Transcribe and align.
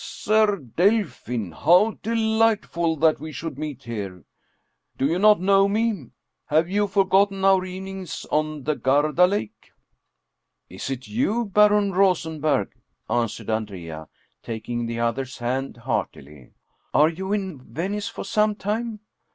"Ser 0.03 0.57
Delfin! 0.57 1.51
how 1.53 1.91
de 2.01 2.15
lightful 2.15 2.95
that 2.95 3.19
we 3.19 3.31
should 3.31 3.59
meet 3.59 3.83
here! 3.83 4.23
Do 4.97 5.05
you 5.05 5.19
not 5.19 5.39
know 5.39 5.67
me? 5.67 6.09
Have 6.47 6.67
you 6.67 6.87
forgotten 6.87 7.45
our 7.45 7.63
evenings 7.63 8.25
on 8.31 8.63
the 8.63 8.73
Garda 8.73 9.27
Lake?"" 9.27 9.73
Is 10.71 10.89
it 10.89 11.07
you, 11.07 11.45
Baron 11.45 11.91
Rosenberg?" 11.91 12.71
answered 13.11 13.51
Andrea, 13.51 14.07
taking 14.41 14.87
the 14.87 14.99
other's 14.99 15.37
hand 15.37 15.77
heartily." 15.77 16.53
Are 16.95 17.09
you 17.09 17.31
in 17.31 17.61
Venice 17.61 18.07
for 18.09 18.25
some 18.25 18.55
time?" 18.55 19.01